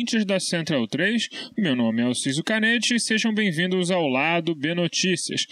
[0.00, 1.28] ouvintes da Central 3.
[1.58, 5.44] Meu nome é Alciso Canete e sejam bem-vindos ao Lado B Notícias.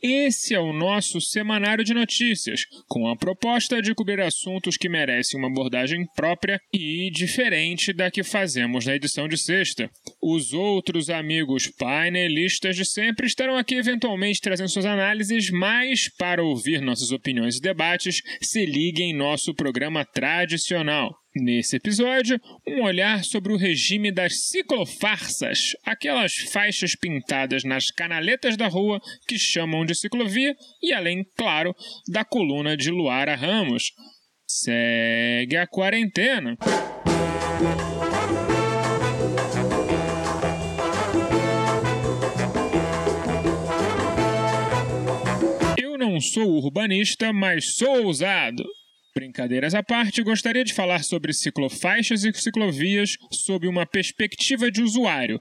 [0.00, 5.40] Esse é o nosso semanário de notícias, com a proposta de cobrir assuntos que merecem
[5.40, 9.90] uma abordagem própria e diferente da que fazemos na edição de sexta.
[10.22, 16.80] Os outros amigos painelistas de sempre estarão aqui eventualmente trazendo suas análises, mas para ouvir
[16.80, 21.10] nossas opiniões e debates, se liguem em nosso programa tradicional.
[21.38, 28.68] Nesse episódio, um olhar sobre o regime das ciclofarsas, aquelas faixas pintadas nas canaletas da
[28.68, 31.76] rua que chamam de ciclovia, e além, claro,
[32.08, 33.92] da coluna de Luara Ramos.
[34.48, 36.56] Segue a quarentena.
[45.76, 48.64] Eu não sou urbanista, mas sou ousado.
[49.16, 55.40] Brincadeiras à parte, gostaria de falar sobre ciclofaixas e ciclovias sob uma perspectiva de usuário.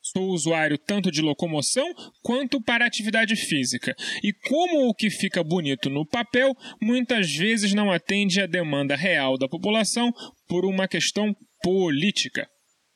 [0.00, 1.86] Sou usuário tanto de locomoção
[2.20, 7.92] quanto para atividade física, e como o que fica bonito no papel muitas vezes não
[7.92, 10.12] atende à demanda real da população
[10.48, 12.48] por uma questão política.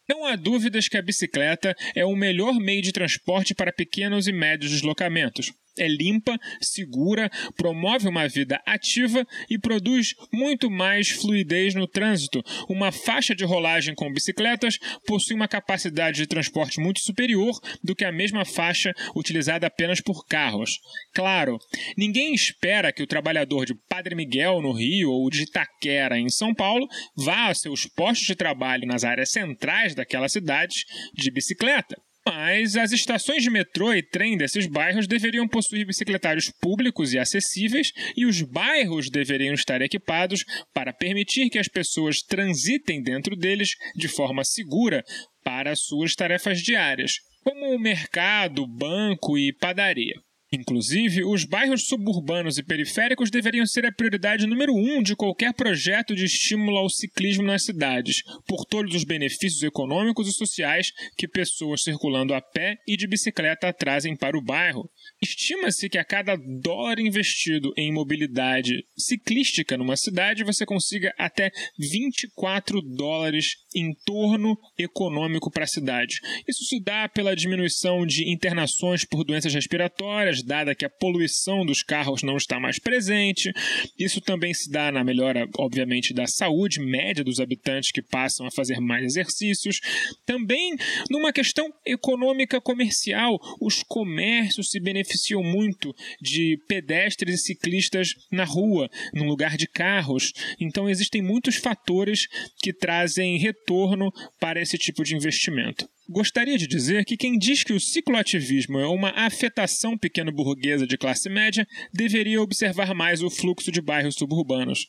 [0.08, 4.32] Não há dúvidas que a bicicleta é o melhor meio de transporte para pequenos e
[4.32, 11.86] médios deslocamentos é limpa, segura, promove uma vida ativa e produz muito mais fluidez no
[11.86, 12.42] trânsito.
[12.68, 18.04] Uma faixa de rolagem com bicicletas possui uma capacidade de transporte muito superior do que
[18.04, 20.78] a mesma faixa utilizada apenas por carros.
[21.14, 21.58] Claro,
[21.96, 26.54] ninguém espera que o trabalhador de Padre Miguel no Rio ou de Itaquera em São
[26.54, 31.96] Paulo vá a seus postos de trabalho nas áreas centrais daquela cidade de bicicleta.
[32.26, 37.92] Mas as estações de metrô e trem desses bairros deveriam possuir bicicletários públicos e acessíveis,
[38.16, 44.08] e os bairros deveriam estar equipados para permitir que as pessoas transitem dentro deles de
[44.08, 45.04] forma segura
[45.44, 47.12] para suas tarefas diárias,
[47.44, 50.25] como o mercado, banco e padaria.
[50.52, 56.14] Inclusive, os bairros suburbanos e periféricos deveriam ser a prioridade número um de qualquer projeto
[56.14, 61.82] de estímulo ao ciclismo nas cidades, por todos os benefícios econômicos e sociais que pessoas
[61.82, 64.88] circulando a pé e de bicicleta trazem para o bairro.
[65.22, 72.82] Estima-se que a cada dólar investido em mobilidade ciclística numa cidade, você consiga até 24
[72.82, 76.20] dólares em torno econômico para a cidade.
[76.46, 81.82] Isso se dá pela diminuição de internações por doenças respiratórias, dada que a poluição dos
[81.82, 83.50] carros não está mais presente.
[83.98, 88.50] Isso também se dá na melhora, obviamente, da saúde média dos habitantes que passam a
[88.50, 89.80] fazer mais exercícios.
[90.26, 90.76] Também
[91.08, 95.05] numa questão econômica comercial, os comércios se beneficiam
[95.42, 100.32] muito de pedestres e ciclistas na rua, no lugar de carros.
[100.60, 102.26] Então existem muitos fatores
[102.58, 105.88] que trazem retorno para esse tipo de investimento.
[106.08, 111.28] Gostaria de dizer que quem diz que o cicloativismo é uma afetação pequeno-burguesa de classe
[111.28, 114.86] média deveria observar mais o fluxo de bairros suburbanos.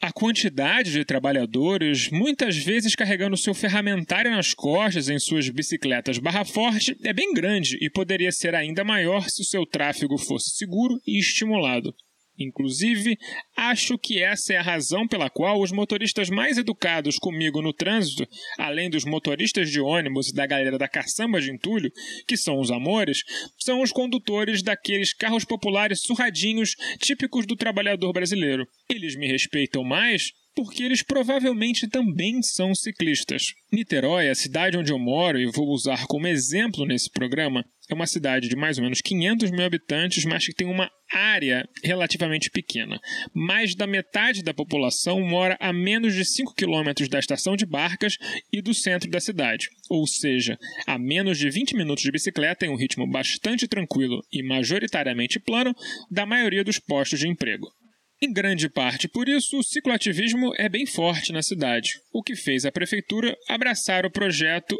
[0.00, 6.44] A quantidade de trabalhadores, muitas vezes carregando seu ferramentário nas costas em suas bicicletas barra
[6.44, 11.00] forte, é bem grande e poderia ser ainda maior se o seu tráfego fosse seguro
[11.06, 11.94] e estimulado.
[12.38, 13.16] Inclusive,
[13.56, 18.26] acho que essa é a razão pela qual os motoristas mais educados comigo no trânsito,
[18.58, 21.92] além dos motoristas de ônibus e da galera da caçamba de entulho,
[22.26, 23.18] que são os amores,
[23.58, 28.66] são os condutores daqueles carros populares surradinhos típicos do trabalhador brasileiro.
[28.90, 33.54] Eles me respeitam mais porque eles provavelmente também são ciclistas.
[33.72, 38.06] Niterói, a cidade onde eu moro e vou usar como exemplo nesse programa, é uma
[38.06, 42.98] cidade de mais ou menos 500 mil habitantes, mas que tem uma área relativamente pequena.
[43.34, 48.16] Mais da metade da população mora a menos de 5 quilômetros da estação de barcas
[48.52, 52.70] e do centro da cidade, ou seja, a menos de 20 minutos de bicicleta em
[52.70, 55.74] um ritmo bastante tranquilo e majoritariamente plano
[56.10, 57.68] da maioria dos postos de emprego.
[58.22, 62.64] Em grande parte por isso, o cicloativismo é bem forte na cidade, o que fez
[62.64, 64.74] a prefeitura abraçar o projeto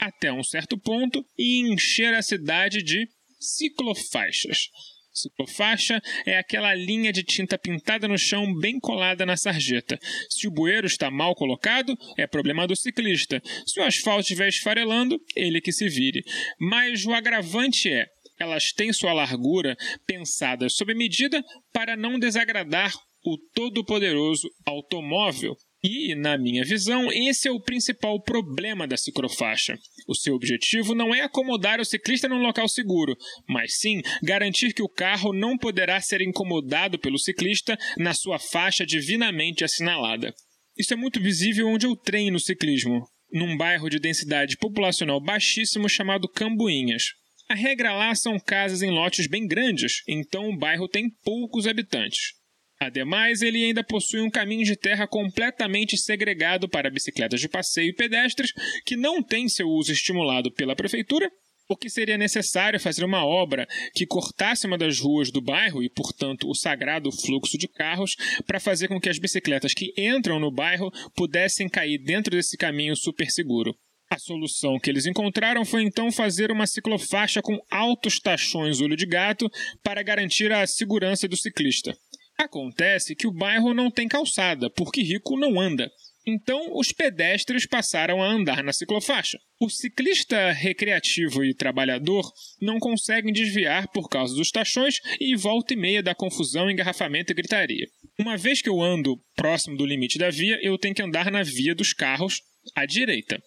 [0.00, 3.06] até um certo ponto e encher a cidade de
[3.38, 4.68] ciclofaixas.
[5.12, 9.98] Ciclofaixa é aquela linha de tinta pintada no chão bem colada na sarjeta.
[10.28, 13.42] Se o bueiro está mal colocado, é problema do ciclista.
[13.66, 16.22] Se o asfalto estiver esfarelando, ele que se vire.
[16.58, 18.06] Mas o agravante é,
[18.38, 19.76] elas têm sua largura
[20.06, 22.92] pensada sob medida para não desagradar
[23.24, 25.56] o todo-poderoso automóvel.
[25.82, 29.78] E, na minha visão, esse é o principal problema da ciclofaixa.
[30.06, 33.16] O seu objetivo não é acomodar o ciclista num local seguro,
[33.48, 38.84] mas sim garantir que o carro não poderá ser incomodado pelo ciclista na sua faixa
[38.84, 40.34] divinamente assinalada.
[40.76, 43.06] Isso é muito visível onde eu treino ciclismo.
[43.32, 47.12] num bairro de densidade populacional baixíssimo chamado Cambuinhas.
[47.48, 52.39] A regra lá são casas em lotes bem grandes, então o bairro tem poucos habitantes.
[52.80, 57.94] Ademais, ele ainda possui um caminho de terra completamente segregado para bicicletas de passeio e
[57.94, 58.52] pedestres,
[58.86, 61.30] que não tem seu uso estimulado pela prefeitura,
[61.68, 65.90] o que seria necessário fazer uma obra que cortasse uma das ruas do bairro e,
[65.90, 68.16] portanto, o sagrado fluxo de carros,
[68.46, 72.96] para fazer com que as bicicletas que entram no bairro pudessem cair dentro desse caminho
[72.96, 73.76] super seguro.
[74.10, 79.06] A solução que eles encontraram foi então fazer uma ciclofaixa com altos tachões olho de
[79.06, 79.48] gato
[79.84, 81.96] para garantir a segurança do ciclista.
[82.40, 85.92] Acontece que o bairro não tem calçada, porque rico não anda.
[86.26, 89.38] Então, os pedestres passaram a andar na ciclofaixa.
[89.60, 92.26] O ciclista recreativo e trabalhador
[92.58, 97.34] não conseguem desviar por causa dos tachões e volta e meia da confusão, engarrafamento e
[97.34, 97.86] gritaria.
[98.18, 101.42] Uma vez que eu ando próximo do limite da via, eu tenho que andar na
[101.42, 102.40] via dos carros
[102.74, 103.38] à direita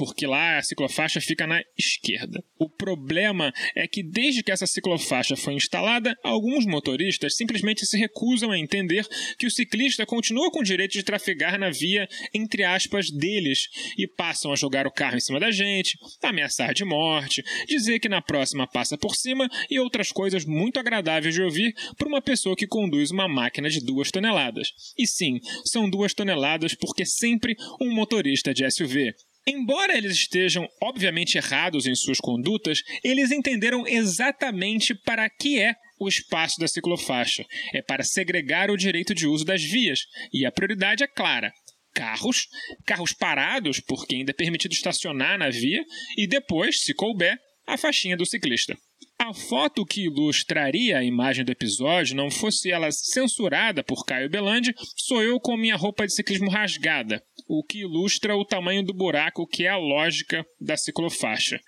[0.00, 2.42] porque lá a ciclofaixa fica na esquerda.
[2.58, 8.50] O problema é que desde que essa ciclofaixa foi instalada, alguns motoristas simplesmente se recusam
[8.50, 9.06] a entender
[9.38, 13.68] que o ciclista continua com o direito de trafegar na via, entre aspas, deles,
[13.98, 18.08] e passam a jogar o carro em cima da gente, ameaçar de morte, dizer que
[18.08, 22.56] na próxima passa por cima e outras coisas muito agradáveis de ouvir por uma pessoa
[22.56, 24.68] que conduz uma máquina de duas toneladas.
[24.96, 29.12] E sim, são duas toneladas porque sempre um motorista de SUV
[29.46, 36.08] Embora eles estejam obviamente errados em suas condutas, eles entenderam exatamente para que é o
[36.08, 37.44] espaço da ciclofaixa.
[37.74, 40.00] É para segregar o direito de uso das vias,
[40.32, 41.52] e a prioridade é clara:
[41.94, 42.48] carros,
[42.86, 45.84] carros parados, porque ainda é permitido estacionar na via,
[46.16, 48.76] e depois, se couber, a faixinha do ciclista.
[49.22, 54.74] A foto que ilustraria a imagem do episódio, não fosse ela censurada por Caio Belandi,
[54.96, 59.46] sou eu com minha roupa de ciclismo rasgada, o que ilustra o tamanho do buraco
[59.46, 61.60] que é a lógica da ciclofaixa.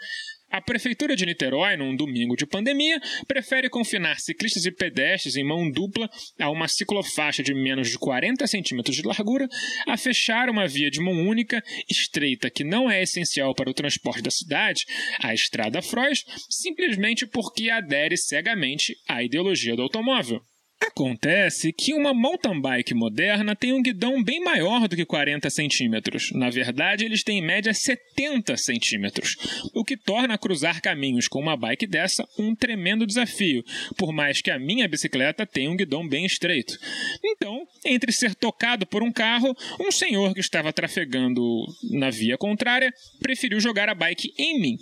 [0.53, 5.71] A Prefeitura de Niterói, num domingo de pandemia, prefere confinar ciclistas e pedestres em mão
[5.71, 9.49] dupla a uma ciclofaixa de menos de 40 centímetros de largura,
[9.89, 14.21] a fechar uma via de mão única, estreita, que não é essencial para o transporte
[14.21, 14.85] da cidade,
[15.23, 20.43] a Estrada Frois, simplesmente porque adere cegamente à ideologia do automóvel.
[20.87, 26.33] Acontece que uma mountain bike moderna tem um guidão bem maior do que 40 centímetros.
[26.33, 29.37] Na verdade, eles têm em média 70 centímetros,
[29.75, 33.65] o que torna cruzar caminhos com uma bike dessa um tremendo desafio,
[33.97, 36.77] por mais que a minha bicicleta tenha um guidão bem estreito.
[37.25, 42.93] Então, entre ser tocado por um carro, um senhor que estava trafegando na via contrária
[43.21, 44.79] preferiu jogar a bike em mim.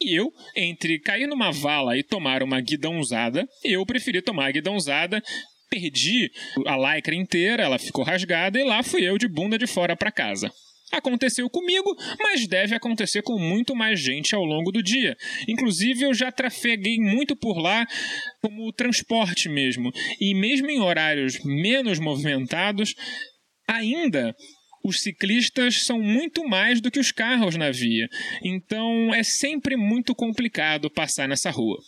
[0.00, 5.22] E eu, entre cair numa vala e tomar uma guidãozada, eu preferi tomar a guidãozada,
[5.68, 6.30] perdi
[6.66, 10.12] a lycra inteira, ela ficou rasgada e lá fui eu de bunda de fora para
[10.12, 10.50] casa.
[10.90, 15.14] Aconteceu comigo, mas deve acontecer com muito mais gente ao longo do dia.
[15.46, 17.86] Inclusive, eu já trafeguei muito por lá
[18.40, 19.92] como transporte mesmo.
[20.18, 22.94] E mesmo em horários menos movimentados,
[23.66, 24.34] ainda
[24.88, 28.08] os ciclistas são muito mais do que os carros na via,
[28.42, 31.78] então é sempre muito complicado passar nessa rua.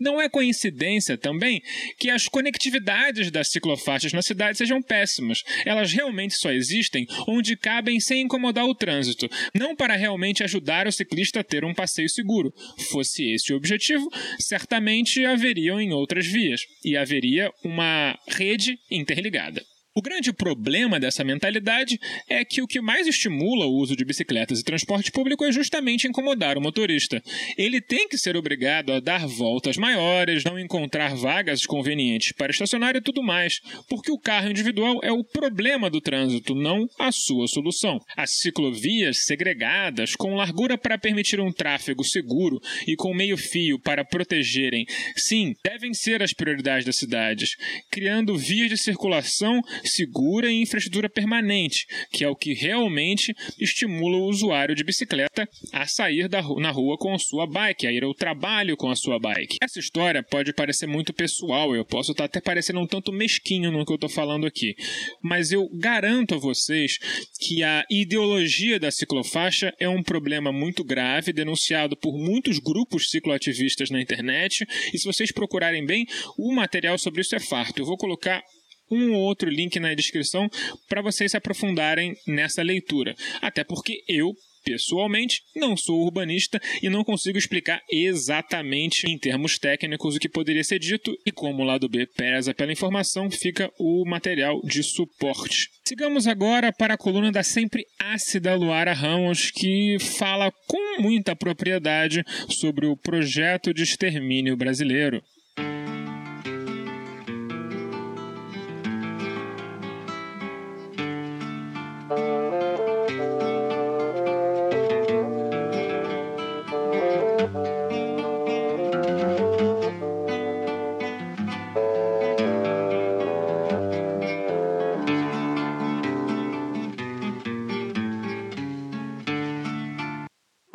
[0.00, 1.62] Não é coincidência também
[1.98, 5.42] que as conectividades das ciclofaixas na cidade sejam péssimas.
[5.66, 10.92] Elas realmente só existem onde cabem sem incomodar o trânsito, não para realmente ajudar o
[10.92, 12.50] ciclista a ter um passeio seguro.
[12.90, 19.62] Fosse esse o objetivo, certamente haveriam em outras vias e haveria uma rede interligada.
[20.00, 24.58] O grande problema dessa mentalidade é que o que mais estimula o uso de bicicletas
[24.58, 27.22] e transporte público é justamente incomodar o motorista.
[27.54, 32.96] Ele tem que ser obrigado a dar voltas maiores, não encontrar vagas convenientes para estacionar
[32.96, 37.46] e tudo mais, porque o carro individual é o problema do trânsito, não a sua
[37.46, 38.00] solução.
[38.16, 44.86] As ciclovias segregadas, com largura para permitir um tráfego seguro e com meio-fio para protegerem,
[45.14, 47.54] sim, devem ser as prioridades das cidades,
[47.90, 49.60] criando vias de circulação
[49.90, 55.86] segura e infraestrutura permanente, que é o que realmente estimula o usuário de bicicleta a
[55.86, 59.18] sair da, na rua com a sua bike, a ir ao trabalho com a sua
[59.18, 59.56] bike.
[59.62, 63.84] Essa história pode parecer muito pessoal, eu posso estar até parecendo um tanto mesquinho no
[63.84, 64.74] que eu estou falando aqui,
[65.22, 66.98] mas eu garanto a vocês
[67.40, 73.90] que a ideologia da ciclofaixa é um problema muito grave, denunciado por muitos grupos cicloativistas
[73.90, 76.06] na internet, e se vocês procurarem bem,
[76.38, 77.80] o material sobre isso é farto.
[77.80, 78.42] Eu vou colocar
[78.90, 80.48] um ou outro link na descrição
[80.88, 83.14] para vocês se aprofundarem nessa leitura.
[83.40, 90.16] Até porque eu Pessoalmente, não sou urbanista e não consigo explicar exatamente em termos técnicos
[90.16, 94.04] o que poderia ser dito, e como o lado B pesa pela informação, fica o
[94.06, 95.70] material de suporte.
[95.84, 102.22] Sigamos agora para a coluna da sempre ácida Luara Ramos, que fala com muita propriedade
[102.48, 105.22] sobre o projeto de extermínio brasileiro.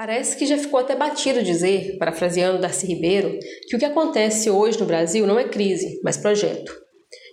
[0.06, 4.80] Parece que já ficou até batido dizer, parafraseando Darcy Ribeiro, que o que acontece hoje
[4.80, 6.72] no Brasil não é crise, mas projeto.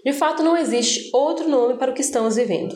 [0.02, 2.74] De fato, não existe outro nome para o que estamos vivendo.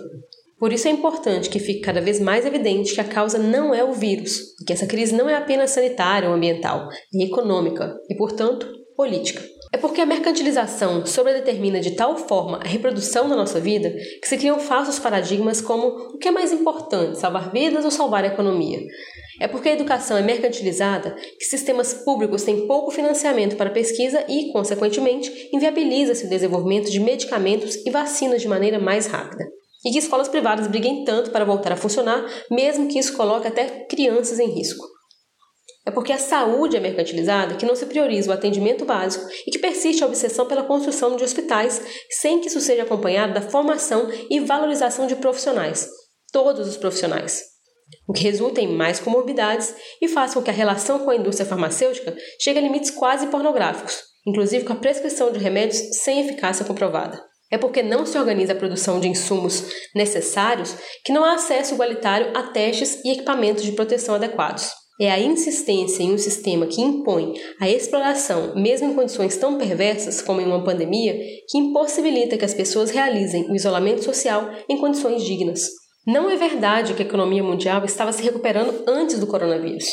[0.59, 3.83] Por isso é importante que fique cada vez mais evidente que a causa não é
[3.83, 8.15] o vírus, e que essa crise não é apenas sanitária ou ambiental, é econômica e,
[8.15, 9.43] portanto, política.
[9.73, 14.37] É porque a mercantilização sobredetermina de tal forma a reprodução da nossa vida que se
[14.37, 18.81] criam falsos paradigmas como o que é mais importante, salvar vidas ou salvar a economia.
[19.39, 24.51] É porque a educação é mercantilizada que sistemas públicos têm pouco financiamento para pesquisa e,
[24.51, 29.45] consequentemente, inviabiliza-se o desenvolvimento de medicamentos e vacinas de maneira mais rápida.
[29.85, 33.85] E que escolas privadas briguem tanto para voltar a funcionar, mesmo que isso coloque até
[33.85, 34.85] crianças em risco.
[35.85, 39.59] É porque a saúde é mercantilizada que não se prioriza o atendimento básico e que
[39.59, 44.41] persiste a obsessão pela construção de hospitais, sem que isso seja acompanhado da formação e
[44.41, 45.89] valorização de profissionais,
[46.33, 47.56] todos os profissionais
[48.07, 51.47] o que resulta em mais comorbidades e faz com que a relação com a indústria
[51.47, 57.23] farmacêutica chegue a limites quase pornográficos, inclusive com a prescrição de remédios sem eficácia comprovada.
[57.51, 59.65] É porque não se organiza a produção de insumos
[59.95, 60.75] necessários
[61.05, 64.69] que não há acesso igualitário a testes e equipamentos de proteção adequados.
[65.01, 70.23] É a insistência em um sistema que impõe a exploração, mesmo em condições tão perversas
[70.23, 71.15] como em uma pandemia,
[71.49, 75.69] que impossibilita que as pessoas realizem o isolamento social em condições dignas.
[76.07, 79.87] Não é verdade que a economia mundial estava se recuperando antes do coronavírus.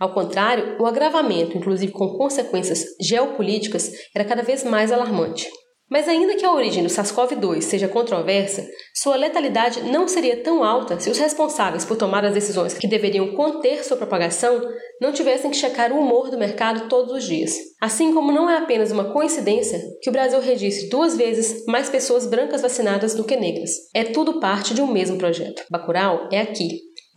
[0.00, 5.48] Ao contrário, o agravamento, inclusive com consequências geopolíticas, era cada vez mais alarmante.
[5.92, 10.98] Mas ainda que a origem do SARS-CoV-2 seja controversa, sua letalidade não seria tão alta
[10.98, 14.58] se os responsáveis por tomar as decisões que deveriam conter sua propagação
[14.98, 17.52] não tivessem que checar o humor do mercado todos os dias.
[17.78, 22.24] Assim como não é apenas uma coincidência que o Brasil registre duas vezes mais pessoas
[22.24, 23.72] brancas vacinadas do que negras.
[23.94, 25.62] É tudo parte de um mesmo projeto.
[25.70, 26.70] Bacurau é aqui.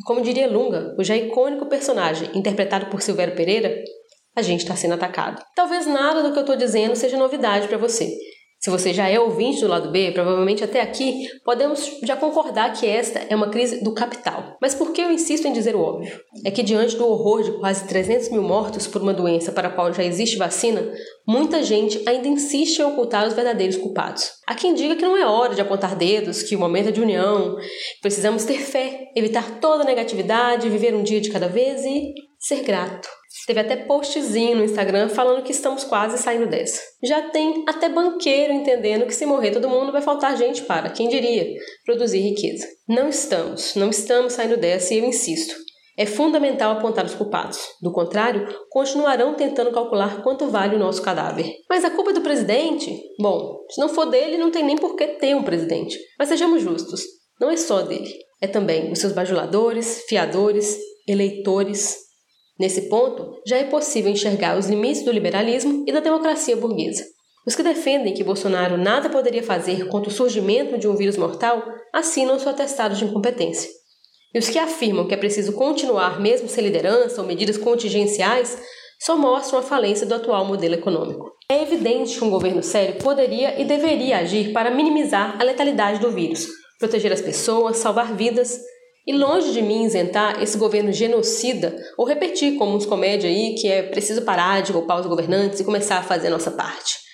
[0.05, 3.73] Como diria Lunga, o já icônico personagem interpretado por Silvério Pereira,
[4.35, 5.41] a gente está sendo atacado.
[5.55, 8.11] Talvez nada do que eu estou dizendo seja novidade para você,
[8.65, 12.87] se você já é ouvinte do lado B, provavelmente até aqui podemos já concordar que
[12.87, 14.57] esta é uma crise do capital.
[14.59, 16.19] Mas por que eu insisto em dizer o óbvio?
[16.43, 19.71] É que diante do horror de quase 300 mil mortos por uma doença para a
[19.71, 20.83] qual já existe vacina,
[21.27, 24.31] muita gente ainda insiste em ocultar os verdadeiros culpados.
[24.47, 27.01] Há quem diga que não é hora de apontar dedos, que o momento é de
[27.01, 27.57] união,
[28.01, 33.07] precisamos ter fé, evitar toda negatividade, viver um dia de cada vez e ser grato.
[33.45, 36.81] Teve até postzinho no Instagram falando que estamos quase saindo dessa.
[37.03, 41.07] Já tem até banqueiro entendendo que se morrer todo mundo vai faltar gente para, quem
[41.07, 41.45] diria,
[41.85, 42.65] produzir riqueza.
[42.87, 45.55] Não estamos, não estamos saindo dessa e eu insisto.
[45.97, 47.59] É fundamental apontar os culpados.
[47.81, 51.49] Do contrário, continuarão tentando calcular quanto vale o nosso cadáver.
[51.69, 53.01] Mas a culpa é do presidente?
[53.19, 55.97] Bom, se não for dele, não tem nem por que ter um presidente.
[56.19, 57.01] Mas sejamos justos,
[57.39, 58.11] não é só dele.
[58.41, 60.77] É também dos seus bajuladores, fiadores,
[61.07, 62.04] eleitores,
[62.59, 67.03] Nesse ponto, já é possível enxergar os limites do liberalismo e da democracia burguesa.
[67.45, 71.63] Os que defendem que Bolsonaro nada poderia fazer contra o surgimento de um vírus mortal
[71.93, 73.69] assinam seu atestado de incompetência.
[74.33, 78.57] E os que afirmam que é preciso continuar mesmo sem liderança ou medidas contingenciais
[78.99, 81.31] só mostram a falência do atual modelo econômico.
[81.49, 86.11] É evidente que um governo sério poderia e deveria agir para minimizar a letalidade do
[86.11, 86.47] vírus,
[86.79, 88.59] proteger as pessoas, salvar vidas
[89.05, 93.67] e longe de mim isentar esse governo genocida ou repetir como uns comédia aí que
[93.67, 97.05] é preciso parar de golpar os governantes e começar a fazer a nossa parte.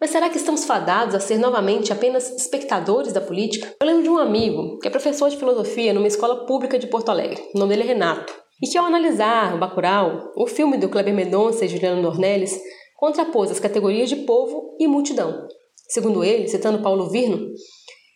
[0.00, 3.72] Mas será que estamos fadados a ser novamente apenas espectadores da política?
[3.80, 7.10] Eu lembro de um amigo que é professor de filosofia numa escola pública de Porto
[7.10, 7.40] Alegre.
[7.54, 8.34] O nome dele é Renato.
[8.60, 12.60] E que ao analisar o Bacurau, o filme do Kleber Mendonça e Juliano Dornelles,
[12.96, 15.46] contrapôs as categorias de povo e multidão.
[15.88, 17.48] Segundo ele, citando Paulo Virno,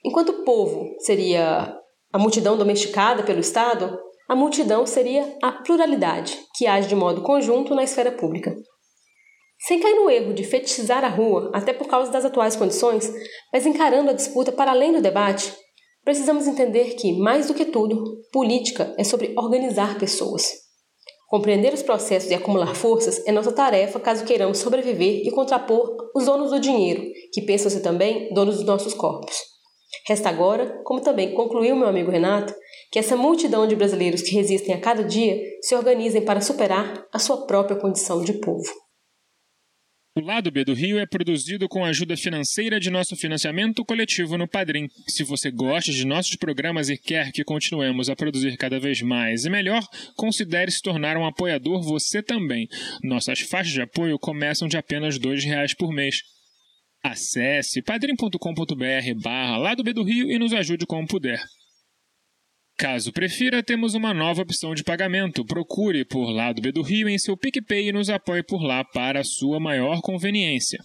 [0.05, 1.77] enquanto povo seria
[2.17, 3.95] a multidão domesticada pelo Estado,
[4.27, 8.57] a multidão seria a pluralidade, que age de modo conjunto na esfera pública.
[9.67, 13.13] Sem cair no erro de fetichizar a rua, até por causa das atuais condições,
[13.53, 15.55] mas encarando a disputa para além do debate,
[16.03, 20.51] precisamos entender que, mais do que tudo, política é sobre organizar pessoas.
[21.29, 26.25] Compreender os processos e acumular forças é nossa tarefa caso queiramos sobreviver e contrapor os
[26.25, 29.37] donos do dinheiro, que pensam ser também donos dos nossos corpos.
[30.07, 32.55] Resta agora, como também concluiu meu amigo Renato,
[32.91, 37.19] que essa multidão de brasileiros que resistem a cada dia se organizem para superar a
[37.19, 38.87] sua própria condição de povo.
[40.19, 44.39] O Lado B do Rio é produzido com a ajuda financeira de nosso financiamento coletivo
[44.39, 44.89] no Padrim.
[45.07, 49.45] Se você gosta de nossos programas e quer que continuemos a produzir cada vez mais
[49.45, 49.87] e melhor,
[50.17, 52.67] considere se tornar um apoiador você também.
[53.03, 56.23] Nossas faixas de apoio começam de apenas R$ reais por mês.
[57.07, 61.41] Acesse padrim.com.br barra Lado B do Rio e nos ajude como puder.
[62.77, 65.45] Caso prefira, temos uma nova opção de pagamento.
[65.45, 69.23] Procure por Lado B do Rio em seu PicPay e nos apoie por lá para
[69.23, 70.81] sua maior conveniência.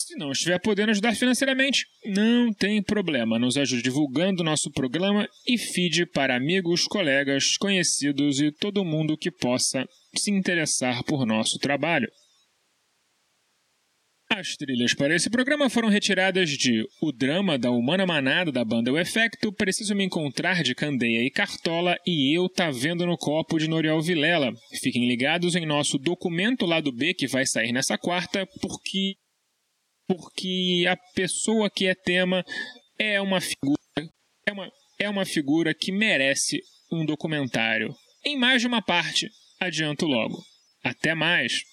[0.00, 3.38] Se não estiver podendo ajudar financeiramente, não tem problema.
[3.38, 9.30] Nos ajude divulgando nosso programa e feed para amigos, colegas, conhecidos e todo mundo que
[9.30, 9.86] possa
[10.16, 12.10] se interessar por nosso trabalho.
[14.42, 18.92] As trilhas para esse programa foram retiradas de O Drama da Humana Manada da banda
[18.92, 23.56] O Efecto, Preciso Me Encontrar de Candeia e Cartola e Eu Tá Vendo no Copo
[23.56, 24.52] de Noriel Vilela.
[24.82, 29.14] Fiquem ligados em nosso documento lado B que vai sair nessa quarta, porque
[30.08, 32.44] porque a pessoa que é tema
[32.98, 33.78] é uma figura
[34.44, 36.58] é uma, é uma figura que merece
[36.90, 37.94] um documentário
[38.26, 39.30] em mais de uma parte.
[39.60, 40.42] Adianto logo.
[40.82, 41.71] Até mais!